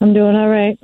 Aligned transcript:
I'm 0.00 0.14
doing 0.14 0.36
all 0.36 0.48
right. 0.48 0.78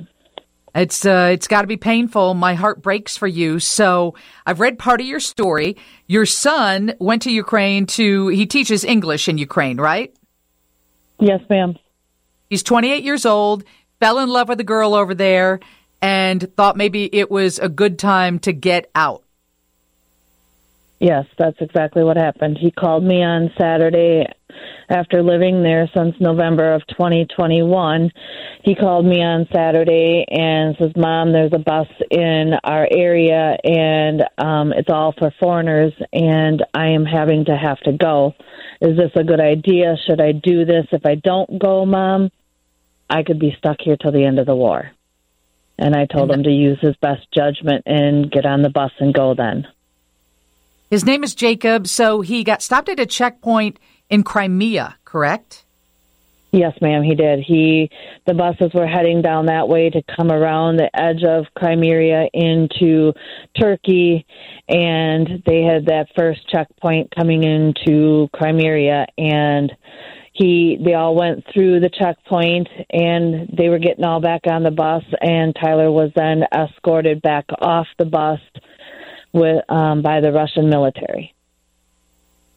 It's 0.76 1.06
uh, 1.06 1.30
it's 1.32 1.48
got 1.48 1.62
to 1.62 1.66
be 1.66 1.78
painful. 1.78 2.34
My 2.34 2.52
heart 2.52 2.82
breaks 2.82 3.16
for 3.16 3.26
you. 3.26 3.58
So 3.58 4.14
I've 4.44 4.60
read 4.60 4.78
part 4.78 5.00
of 5.00 5.06
your 5.06 5.20
story. 5.20 5.78
Your 6.06 6.26
son 6.26 6.94
went 6.98 7.22
to 7.22 7.32
Ukraine 7.32 7.86
to 7.86 8.28
he 8.28 8.44
teaches 8.44 8.84
English 8.84 9.26
in 9.26 9.38
Ukraine, 9.38 9.78
right? 9.78 10.14
Yes, 11.18 11.40
ma'am. 11.48 11.76
He's 12.50 12.62
28 12.62 13.02
years 13.02 13.24
old. 13.24 13.64
Fell 14.00 14.18
in 14.18 14.28
love 14.28 14.50
with 14.50 14.60
a 14.60 14.64
girl 14.64 14.94
over 14.94 15.14
there, 15.14 15.60
and 16.02 16.54
thought 16.56 16.76
maybe 16.76 17.08
it 17.10 17.30
was 17.30 17.58
a 17.58 17.70
good 17.70 17.98
time 17.98 18.38
to 18.40 18.52
get 18.52 18.90
out. 18.94 19.22
Yes, 21.00 21.24
that's 21.38 21.60
exactly 21.60 22.04
what 22.04 22.18
happened. 22.18 22.58
He 22.58 22.70
called 22.70 23.02
me 23.02 23.22
on 23.22 23.50
Saturday 23.56 24.26
after 24.88 25.22
living 25.22 25.62
there 25.62 25.88
since 25.94 26.14
November 26.20 26.74
of 26.74 26.86
2021. 26.88 28.10
He 28.62 28.74
called 28.74 29.04
me 29.04 29.22
on 29.22 29.48
Saturday 29.52 30.24
and 30.28 30.76
says, 30.78 30.92
Mom, 30.96 31.32
there's 31.32 31.52
a 31.52 31.58
bus 31.58 31.88
in 32.10 32.54
our 32.64 32.86
area 32.90 33.56
and 33.64 34.22
um, 34.38 34.72
it's 34.72 34.90
all 34.90 35.12
for 35.18 35.32
foreigners 35.40 35.92
and 36.12 36.64
I 36.74 36.88
am 36.88 37.04
having 37.04 37.44
to 37.46 37.56
have 37.56 37.80
to 37.80 37.92
go. 37.92 38.34
Is 38.80 38.96
this 38.96 39.12
a 39.14 39.24
good 39.24 39.40
idea? 39.40 39.96
Should 40.06 40.20
I 40.20 40.32
do 40.32 40.64
this? 40.64 40.86
If 40.92 41.06
I 41.06 41.14
don't 41.14 41.58
go, 41.58 41.86
Mom, 41.86 42.30
I 43.08 43.22
could 43.22 43.38
be 43.38 43.54
stuck 43.58 43.78
here 43.80 43.96
till 43.96 44.12
the 44.12 44.24
end 44.24 44.38
of 44.38 44.46
the 44.46 44.56
war. 44.56 44.90
And 45.78 45.94
I 45.94 46.06
told 46.06 46.30
him 46.30 46.42
to 46.44 46.50
use 46.50 46.78
his 46.80 46.96
best 46.96 47.26
judgment 47.32 47.82
and 47.86 48.30
get 48.30 48.46
on 48.46 48.62
the 48.62 48.70
bus 48.70 48.92
and 48.98 49.12
go 49.12 49.34
then. 49.34 49.66
His 50.90 51.04
name 51.04 51.24
is 51.24 51.34
Jacob. 51.34 51.86
So 51.86 52.20
he 52.20 52.44
got 52.44 52.62
stopped 52.62 52.88
at 52.88 53.00
a 53.00 53.06
checkpoint 53.06 53.78
in 54.10 54.22
Crimea, 54.22 54.96
correct? 55.04 55.64
Yes, 56.52 56.72
ma'am, 56.80 57.02
he 57.02 57.14
did. 57.14 57.40
He 57.40 57.90
the 58.26 58.32
buses 58.32 58.72
were 58.72 58.86
heading 58.86 59.20
down 59.20 59.46
that 59.46 59.68
way 59.68 59.90
to 59.90 60.02
come 60.16 60.30
around 60.30 60.76
the 60.76 60.88
edge 60.98 61.22
of 61.22 61.44
Crimea 61.54 62.28
into 62.32 63.12
Turkey 63.60 64.24
and 64.68 65.42
they 65.44 65.62
had 65.62 65.86
that 65.86 66.06
first 66.16 66.48
checkpoint 66.48 67.14
coming 67.14 67.42
into 67.42 68.28
Crimea 68.32 69.06
and 69.18 69.70
he 70.32 70.78
they 70.82 70.94
all 70.94 71.14
went 71.14 71.44
through 71.52 71.80
the 71.80 71.90
checkpoint 71.90 72.68
and 72.90 73.48
they 73.54 73.68
were 73.68 73.78
getting 73.78 74.04
all 74.04 74.20
back 74.20 74.42
on 74.46 74.62
the 74.62 74.70
bus 74.70 75.04
and 75.20 75.54
Tyler 75.60 75.90
was 75.90 76.10
then 76.16 76.42
escorted 76.54 77.20
back 77.20 77.44
off 77.60 77.86
the 77.98 78.06
bus 78.06 78.40
with 79.34 79.62
um, 79.70 80.00
by 80.00 80.20
the 80.20 80.32
Russian 80.32 80.70
military. 80.70 81.35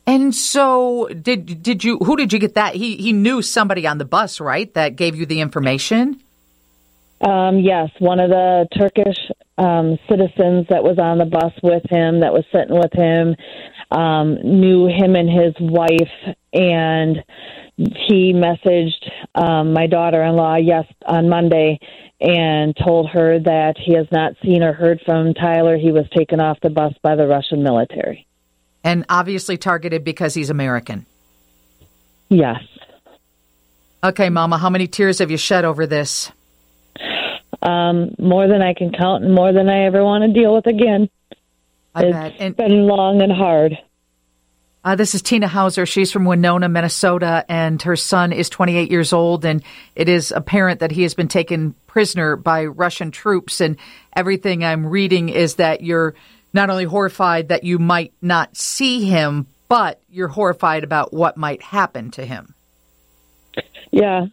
And 0.10 0.34
so, 0.34 1.08
did 1.10 1.62
did 1.62 1.84
you? 1.84 2.00
Who 2.00 2.18
did 2.18 2.34
you 2.34 2.40
get 2.40 2.56
that? 2.56 2.74
He 2.74 2.96
he 2.96 3.14
knew 3.14 3.44
somebody 3.44 3.86
on 3.86 4.00
the 4.00 4.06
bus, 4.06 4.40
right? 4.40 4.74
That 4.74 4.96
gave 4.96 5.16
you 5.16 5.28
the 5.28 5.40
information. 5.40 6.20
Um, 7.22 7.60
yes, 7.60 7.92
one 8.00 8.20
of 8.20 8.32
the 8.32 8.68
Turkish 8.76 9.20
um, 9.60 10.00
citizens 10.10 10.66
that 10.72 10.84
was 10.84 10.98
on 10.98 11.20
the 11.20 11.26
bus 11.26 11.54
with 11.62 11.84
him, 11.92 12.22
that 12.22 12.34
was 12.34 12.44
sitting 12.52 12.76
with 12.76 12.92
him, 12.92 13.36
um, 13.92 14.34
knew 14.42 14.88
him 14.88 15.16
and 15.16 15.30
his 15.30 15.54
wife, 15.60 16.36
and 16.54 17.24
he 17.78 18.34
messaged 18.34 19.12
um, 19.36 19.74
my 19.74 19.86
daughter-in-law 19.86 20.56
yes 20.56 20.86
on 21.06 21.30
Monday 21.30 21.78
and 22.20 22.76
told 22.84 23.12
her 23.12 23.38
that 23.38 23.76
he 23.78 23.94
has 23.94 24.08
not 24.12 24.34
seen 24.42 24.64
or 24.64 24.74
heard 24.74 25.02
from 25.06 25.36
Tyler. 25.36 25.78
He 25.78 25.92
was 25.92 26.10
taken 26.18 26.40
off 26.40 26.58
the 26.64 26.72
bus 26.72 26.94
by 27.04 27.16
the 27.16 27.28
Russian 27.28 27.62
military 27.62 28.26
and 28.84 29.06
obviously 29.10 29.58
targeted 29.58 30.04
because 30.04 30.34
he's 30.34 30.50
American. 30.50 31.06
Yes. 32.30 32.62
Okay, 34.04 34.30
Mama, 34.30 34.58
how 34.58 34.70
many 34.70 34.88
tears 34.88 35.20
have 35.20 35.32
you 35.32 35.38
shed 35.38 35.66
over 35.66 35.86
this? 35.86 36.32
Um, 37.62 38.16
more 38.18 38.48
than 38.48 38.62
I 38.62 38.74
can 38.74 38.94
count, 38.94 39.26
and 39.26 39.34
more 39.34 39.52
than 39.52 39.68
I 39.68 39.86
ever 39.86 40.04
want 40.04 40.24
to 40.24 40.32
deal 40.32 40.56
with 40.56 40.68
again. 40.68 41.10
I 41.94 42.04
it's 42.04 42.14
bet. 42.14 42.36
And, 42.40 42.56
been 42.56 42.88
long 42.88 43.22
and 43.22 43.32
hard. 43.32 43.78
Uh, 44.82 44.96
this 44.96 45.14
is 45.14 45.22
Tina 45.22 45.48
Hauser. 45.48 45.86
She's 45.86 46.12
from 46.12 46.24
Winona, 46.24 46.70
Minnesota, 46.70 47.44
and 47.50 47.82
her 47.82 47.98
son 47.98 48.32
is 48.32 48.50
28 48.50 48.90
years 48.90 49.12
old. 49.12 49.44
And 49.44 49.62
it 49.96 50.08
is 50.08 50.32
apparent 50.32 50.80
that 50.80 50.92
he 50.92 51.04
has 51.04 51.14
been 51.14 51.28
taken 51.28 51.76
prisoner 51.86 52.38
by 52.38 52.66
Russian 52.66 53.12
troops. 53.12 53.60
And 53.60 53.76
everything 54.16 54.64
I'm 54.64 54.86
reading 54.86 55.28
is 55.28 55.56
that 55.56 55.84
you're 55.84 56.16
not 56.54 56.70
only 56.70 56.86
horrified 56.86 57.50
that 57.50 57.64
you 57.64 57.80
might 57.80 58.14
not 58.22 58.58
see 58.58 59.06
him, 59.06 59.48
but 59.68 60.02
you're 60.10 60.28
horrified 60.28 60.84
about 60.84 61.14
what 61.14 61.38
might 61.38 61.62
happen 61.62 62.12
to 62.12 62.26
him. 62.26 62.54
Yeah. 63.92 64.26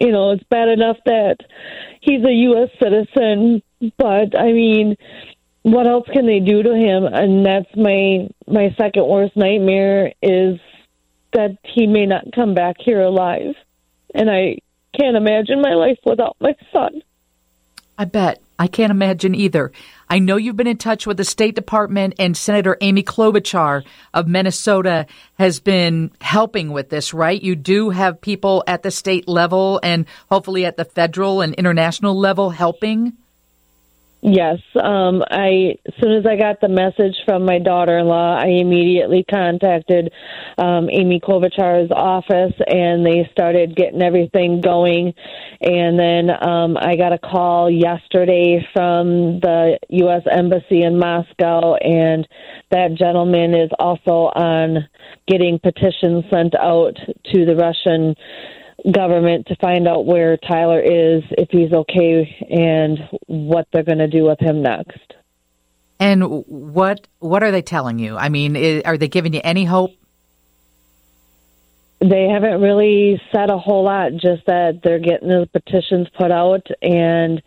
You 0.00 0.10
know, 0.10 0.32
it's 0.32 0.44
bad 0.44 0.68
enough 0.68 0.96
that 1.04 1.36
he's 2.00 2.24
a 2.24 2.32
U.S. 2.32 2.70
citizen, 2.82 3.62
but 3.96 4.38
I 4.38 4.52
mean, 4.52 4.96
what 5.62 5.86
else 5.86 6.06
can 6.12 6.26
they 6.26 6.40
do 6.40 6.62
to 6.62 6.74
him? 6.74 7.04
And 7.04 7.46
that's 7.46 7.74
my 7.76 8.28
my 8.46 8.74
second 8.76 9.06
worst 9.06 9.36
nightmare 9.36 10.12
is 10.22 10.58
that 11.32 11.56
he 11.62 11.86
may 11.86 12.06
not 12.06 12.24
come 12.34 12.54
back 12.54 12.76
here 12.78 13.00
alive. 13.00 13.54
And 14.14 14.30
I 14.30 14.58
can't 14.98 15.16
imagine 15.16 15.62
my 15.62 15.74
life 15.74 15.98
without 16.04 16.36
my 16.40 16.54
son. 16.72 17.02
I 17.96 18.04
bet. 18.04 18.42
I 18.62 18.68
can't 18.68 18.92
imagine 18.92 19.34
either. 19.34 19.72
I 20.08 20.20
know 20.20 20.36
you've 20.36 20.54
been 20.54 20.68
in 20.68 20.76
touch 20.76 21.04
with 21.04 21.16
the 21.16 21.24
State 21.24 21.56
Department 21.56 22.14
and 22.20 22.36
Senator 22.36 22.76
Amy 22.80 23.02
Klobuchar 23.02 23.82
of 24.14 24.28
Minnesota 24.28 25.06
has 25.36 25.58
been 25.58 26.12
helping 26.20 26.70
with 26.70 26.88
this, 26.88 27.12
right? 27.12 27.42
You 27.42 27.56
do 27.56 27.90
have 27.90 28.20
people 28.20 28.62
at 28.68 28.84
the 28.84 28.92
state 28.92 29.26
level 29.26 29.80
and 29.82 30.06
hopefully 30.30 30.64
at 30.64 30.76
the 30.76 30.84
federal 30.84 31.40
and 31.40 31.54
international 31.54 32.16
level 32.16 32.50
helping. 32.50 33.14
Yes, 34.24 34.58
um, 34.80 35.24
I 35.32 35.74
as 35.84 35.94
soon 36.00 36.12
as 36.12 36.24
I 36.24 36.36
got 36.36 36.60
the 36.60 36.68
message 36.68 37.16
from 37.24 37.44
my 37.44 37.58
daughter-in-law, 37.58 38.38
I 38.38 38.46
immediately 38.60 39.24
contacted 39.28 40.12
um, 40.58 40.88
Amy 40.92 41.18
Klobuchar's 41.18 41.90
office, 41.90 42.52
and 42.68 43.04
they 43.04 43.28
started 43.32 43.74
getting 43.74 44.00
everything 44.00 44.60
going. 44.60 45.12
And 45.60 45.98
then 45.98 46.30
um, 46.40 46.76
I 46.76 46.94
got 46.94 47.12
a 47.12 47.18
call 47.18 47.68
yesterday 47.68 48.64
from 48.72 49.40
the 49.40 49.80
U.S. 49.88 50.22
Embassy 50.30 50.84
in 50.84 51.00
Moscow, 51.00 51.74
and 51.74 52.28
that 52.70 52.94
gentleman 52.94 53.54
is 53.54 53.70
also 53.80 54.30
on 54.36 54.88
getting 55.26 55.58
petitions 55.58 56.24
sent 56.30 56.54
out 56.54 56.96
to 57.32 57.44
the 57.44 57.56
Russian 57.56 58.14
government 58.90 59.46
to 59.46 59.56
find 59.56 59.86
out 59.86 60.06
where 60.06 60.36
Tyler 60.36 60.80
is, 60.80 61.22
if 61.30 61.50
he's 61.50 61.72
okay, 61.72 62.46
and 62.50 62.98
what 63.26 63.68
they're 63.72 63.84
going 63.84 63.98
to 63.98 64.08
do 64.08 64.24
with 64.24 64.40
him 64.40 64.62
next. 64.62 65.14
And 66.00 66.44
what 66.46 67.06
what 67.20 67.44
are 67.44 67.52
they 67.52 67.62
telling 67.62 68.00
you? 68.00 68.16
I 68.16 68.28
mean, 68.28 68.56
are 68.84 68.98
they 68.98 69.08
giving 69.08 69.34
you 69.34 69.40
any 69.44 69.64
hope? 69.64 69.92
They 72.00 72.28
haven't 72.28 72.60
really 72.60 73.22
said 73.30 73.50
a 73.50 73.58
whole 73.58 73.84
lot. 73.84 74.12
Just 74.12 74.46
that 74.46 74.80
they're 74.82 74.98
getting 74.98 75.28
the 75.28 75.48
petitions 75.52 76.08
put 76.18 76.32
out, 76.32 76.66
and 76.80 77.40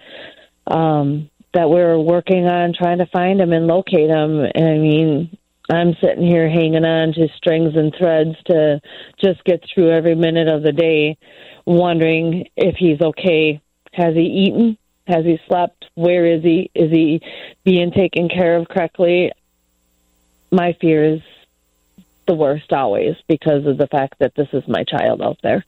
um, 0.67 1.29
that 1.53 1.69
we're 1.69 1.99
working 1.99 2.45
on 2.45 2.73
trying 2.73 2.99
to 2.99 3.05
find 3.07 3.41
him 3.41 3.51
and 3.51 3.67
locate 3.67 4.09
him. 4.09 4.39
And 4.39 4.65
I 4.65 4.77
mean, 4.77 5.34
I'm 5.69 5.95
sitting 6.01 6.25
here 6.25 6.49
hanging 6.49 6.85
on 6.85 7.13
to 7.13 7.27
strings 7.37 7.75
and 7.75 7.93
threads 7.97 8.35
to 8.45 8.81
just 9.23 9.43
get 9.43 9.63
through 9.73 9.91
every 9.91 10.15
minute 10.15 10.47
of 10.47 10.61
the 10.61 10.71
day, 10.71 11.17
wondering 11.65 12.47
if 12.55 12.75
he's 12.75 13.01
okay. 13.01 13.61
Has 13.93 14.13
he 14.13 14.21
eaten? 14.21 14.77
Has 15.07 15.25
he 15.25 15.39
slept? 15.47 15.85
Where 15.95 16.25
is 16.25 16.43
he? 16.43 16.69
Is 16.75 16.91
he 16.91 17.21
being 17.63 17.91
taken 17.91 18.29
care 18.29 18.57
of 18.57 18.67
correctly? 18.67 19.31
My 20.51 20.73
fear 20.79 21.15
is 21.15 21.21
the 22.27 22.35
worst 22.35 22.71
always 22.71 23.15
because 23.27 23.65
of 23.65 23.77
the 23.77 23.87
fact 23.87 24.15
that 24.19 24.33
this 24.35 24.47
is 24.53 24.63
my 24.67 24.83
child 24.83 25.21
out 25.21 25.37
there. 25.43 25.65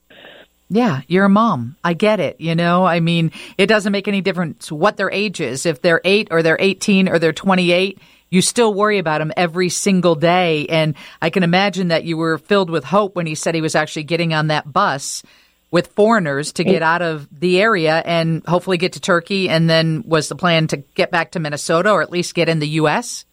Yeah, 0.69 1.01
you're 1.07 1.25
a 1.25 1.29
mom. 1.29 1.77
I 1.83 1.93
get 1.93 2.19
it. 2.19 2.41
You 2.41 2.53
know, 2.53 2.85
I 2.85 2.99
mean, 2.99 3.31
it 3.57 3.67
doesn't 3.67 3.91
make 3.91 4.07
any 4.07 4.21
difference 4.21 4.71
what 4.71 4.97
their 4.97 5.09
age 5.09 5.39
is. 5.39 5.65
If 5.65 5.81
they're 5.81 6.01
eight 6.03 6.27
or 6.29 6.43
they're 6.43 6.57
18 6.59 7.07
or 7.07 7.19
they're 7.19 7.31
28, 7.31 7.99
you 8.29 8.41
still 8.41 8.73
worry 8.73 8.97
about 8.97 9.21
him 9.21 9.31
every 9.37 9.69
single 9.69 10.15
day. 10.15 10.65
And 10.67 10.95
I 11.21 11.29
can 11.29 11.43
imagine 11.43 11.89
that 11.89 12.03
you 12.03 12.17
were 12.17 12.37
filled 12.37 12.69
with 12.69 12.83
hope 12.83 13.15
when 13.15 13.25
he 13.25 13.35
said 13.35 13.55
he 13.55 13.61
was 13.61 13.75
actually 13.75 14.03
getting 14.03 14.33
on 14.33 14.47
that 14.47 14.71
bus 14.71 15.23
with 15.69 15.87
foreigners 15.87 16.53
to 16.53 16.63
get 16.63 16.81
out 16.81 17.01
of 17.01 17.27
the 17.31 17.59
area 17.61 18.01
and 18.05 18.45
hopefully 18.45 18.77
get 18.77 18.93
to 18.93 19.01
Turkey. 19.01 19.49
And 19.49 19.69
then 19.69 20.03
was 20.05 20.29
the 20.29 20.35
plan 20.35 20.67
to 20.67 20.77
get 20.77 21.11
back 21.11 21.31
to 21.31 21.39
Minnesota 21.39 21.91
or 21.91 22.01
at 22.01 22.09
least 22.09 22.35
get 22.35 22.49
in 22.49 22.59
the 22.59 22.67
U.S.? 22.69 23.25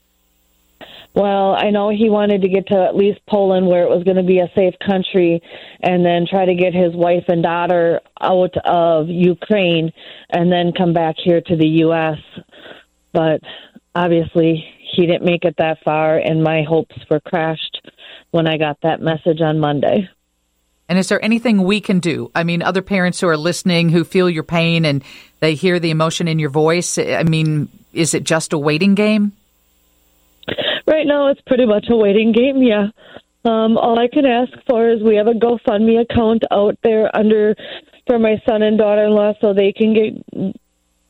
Well, 1.15 1.55
I 1.55 1.71
know 1.71 1.91
he 1.91 2.11
wanted 2.11 2.43
to 2.43 2.49
get 2.49 2.67
to 2.69 2.83
at 2.83 2.97
least 2.97 3.21
Poland 3.29 3.69
where 3.69 3.85
it 3.85 3.89
was 3.89 4.03
going 4.03 4.17
to 4.17 4.25
be 4.25 4.41
a 4.41 4.51
safe 4.57 4.75
country 4.85 5.41
and 5.81 6.05
then 6.05 6.27
try 6.29 6.45
to 6.45 6.57
get 6.57 6.75
his 6.75 6.93
wife 6.93 7.25
and 7.29 7.41
daughter 7.41 8.01
out 8.21 8.57
of 8.65 9.09
Ukraine 9.09 9.93
and 10.31 10.51
then 10.51 10.73
come 10.77 10.93
back 10.93 11.15
here 11.23 11.41
to 11.41 11.57
the 11.57 11.69
U.S. 11.69 12.19
But 13.13 13.41
obviously, 13.95 14.65
he 14.95 15.07
didn't 15.07 15.25
make 15.25 15.45
it 15.45 15.57
that 15.59 15.79
far, 15.85 16.19
and 16.19 16.43
my 16.43 16.63
hopes 16.63 16.97
were 17.11 17.21
crashed 17.21 17.81
when 18.31 18.47
I 18.47 18.57
got 18.59 18.79
that 18.83 19.01
message 19.01 19.41
on 19.41 19.59
Monday. 19.59 20.09
And 20.89 20.99
is 20.99 21.09
there 21.09 21.25
anything 21.25 21.63
we 21.63 21.81
can 21.81 21.99
do? 21.99 22.31
I 22.35 22.45
mean, 22.45 22.63
other 22.63 22.83
parents 22.83 23.21
who 23.21 23.29
are 23.29 23.37
listening 23.37 23.89
who 23.89 24.05
feel 24.05 24.29
your 24.29 24.43
pain 24.43 24.85
and 24.85 25.03
they 25.41 25.55
hear 25.55 25.81
the 25.81 25.91
emotion 25.91 26.29
in 26.29 26.39
your 26.39 26.51
voice, 26.51 26.99
I 26.99 27.23
mean, 27.23 27.69
is 27.93 28.13
it 28.13 28.25
just 28.25 28.53
a 28.53 28.59
waiting 28.59 28.95
game? 28.95 29.33
Right 30.87 31.07
now, 31.07 31.29
it's 31.29 31.41
pretty 31.47 31.65
much 31.65 31.87
a 31.89 31.97
waiting 31.97 32.33
game, 32.33 32.63
yeah. 32.63 32.89
Um, 33.47 33.79
all 33.79 33.99
I 33.99 34.09
can 34.09 34.27
ask 34.27 34.53
for 34.69 34.91
is 34.91 35.03
we 35.03 35.17
have 35.17 35.27
a 35.27 35.33
GoFundMe 35.33 36.01
account 36.01 36.45
out 36.51 36.77
there 36.83 37.15
under 37.17 37.55
for 38.07 38.19
my 38.19 38.43
son 38.47 38.63
and 38.63 38.77
daughter 38.77 39.05
in 39.05 39.13
law 39.13 39.33
so 39.41 39.55
they 39.55 39.73
can 39.73 39.95
get 39.95 40.57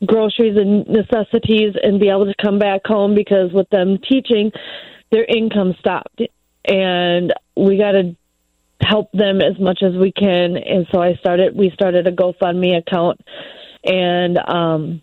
groceries 0.06 0.56
and 0.56 0.86
necessities 0.86 1.74
and 1.82 2.00
be 2.00 2.08
able 2.08 2.26
to 2.26 2.34
come 2.42 2.58
back 2.58 2.82
home 2.84 3.14
because 3.14 3.52
with 3.52 3.68
them 3.70 3.98
teaching, 3.98 4.50
their 5.10 5.24
income 5.24 5.74
stopped. 5.78 6.22
And 6.66 7.32
we 7.56 7.76
got 7.76 7.92
to 7.92 8.16
help 8.80 9.12
them 9.12 9.40
as 9.40 9.58
much 9.58 9.82
as 9.82 9.94
we 9.94 10.12
can. 10.12 10.56
And 10.56 10.86
so 10.92 11.00
I 11.00 11.14
started, 11.14 11.56
we 11.56 11.70
started 11.70 12.06
a 12.06 12.12
GoFundMe 12.12 12.78
account 12.78 13.20
and 13.84 14.38
um, 14.38 15.02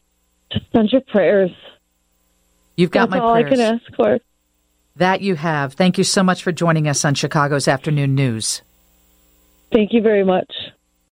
just 0.51 0.65
send 0.73 0.89
your 0.91 1.01
prayers. 1.01 1.51
You've 2.75 2.91
got 2.91 3.09
That's 3.09 3.19
my 3.19 3.25
all 3.25 3.33
prayers. 3.33 3.47
I 3.47 3.55
can 3.55 3.59
ask 3.75 3.95
for. 3.95 4.19
That 4.95 5.21
you 5.21 5.35
have. 5.35 5.73
Thank 5.73 5.97
you 5.97 6.03
so 6.03 6.23
much 6.23 6.43
for 6.43 6.51
joining 6.51 6.87
us 6.87 7.05
on 7.05 7.13
Chicago's 7.13 7.67
Afternoon 7.67 8.15
News. 8.15 8.61
Thank 9.71 9.93
you 9.93 10.01
very 10.01 10.25
much. 10.25 10.51